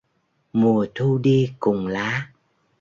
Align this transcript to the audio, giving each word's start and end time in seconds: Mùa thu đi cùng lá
Mùa 0.59 0.85
thu 0.95 1.17
đi 1.17 1.53
cùng 1.59 1.87
lá 1.87 2.31